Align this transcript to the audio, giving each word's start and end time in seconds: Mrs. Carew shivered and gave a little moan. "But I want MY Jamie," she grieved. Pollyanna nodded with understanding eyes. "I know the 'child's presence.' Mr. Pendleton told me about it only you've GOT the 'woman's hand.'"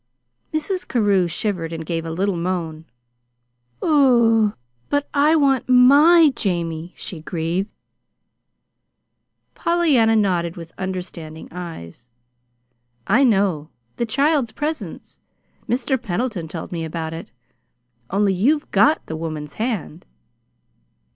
Mrs. 0.51 0.87
Carew 0.87 1.27
shivered 1.27 1.71
and 1.71 1.85
gave 1.85 2.05
a 2.05 2.09
little 2.09 2.35
moan. 2.35 2.85
"But 3.79 5.07
I 5.13 5.35
want 5.35 5.69
MY 5.69 6.33
Jamie," 6.35 6.95
she 6.97 7.21
grieved. 7.21 7.69
Pollyanna 9.53 10.15
nodded 10.15 10.57
with 10.57 10.73
understanding 10.75 11.49
eyes. 11.51 12.09
"I 13.05 13.23
know 13.23 13.69
the 13.97 14.07
'child's 14.07 14.53
presence.' 14.53 15.19
Mr. 15.69 16.01
Pendleton 16.01 16.47
told 16.47 16.71
me 16.71 16.83
about 16.83 17.13
it 17.13 17.31
only 18.09 18.33
you've 18.33 18.71
GOT 18.71 19.05
the 19.05 19.15
'woman's 19.15 19.53
hand.'" 19.61 20.07